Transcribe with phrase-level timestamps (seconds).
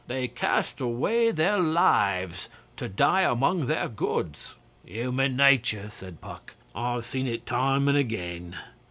[0.07, 6.55] They cast away their lives to die among their goods.' 'Human nature,' said Puck.
[6.73, 8.55] 'I've seen it time and again.